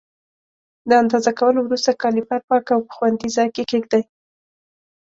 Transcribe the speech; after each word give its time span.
د 0.89 0.91
اندازه 1.01 1.31
کولو 1.39 1.59
وروسته 1.63 1.99
کالیپر 2.01 2.39
پاک 2.49 2.65
او 2.75 2.79
په 2.87 2.93
خوندي 2.97 3.29
ځای 3.35 3.47
کې 3.55 3.63
کېږدئ. 3.71 4.03